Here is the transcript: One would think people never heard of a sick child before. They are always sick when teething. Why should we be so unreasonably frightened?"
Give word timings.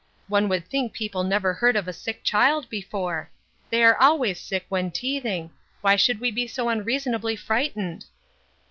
One 0.27 0.49
would 0.49 0.65
think 0.67 0.93
people 0.93 1.23
never 1.23 1.53
heard 1.53 1.75
of 1.75 1.87
a 1.87 1.93
sick 1.93 2.23
child 2.23 2.67
before. 2.71 3.29
They 3.69 3.83
are 3.83 3.95
always 3.95 4.39
sick 4.39 4.65
when 4.67 4.89
teething. 4.89 5.51
Why 5.81 5.95
should 5.95 6.19
we 6.19 6.31
be 6.31 6.47
so 6.47 6.69
unreasonably 6.69 7.35
frightened?" 7.35 8.07